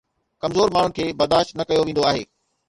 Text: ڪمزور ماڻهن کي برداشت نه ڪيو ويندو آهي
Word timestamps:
ڪمزور 0.41 0.69
ماڻهن 0.75 0.95
کي 0.97 1.05
برداشت 1.19 1.51
نه 1.59 1.63
ڪيو 1.69 1.81
ويندو 1.85 2.07
آهي 2.11 2.23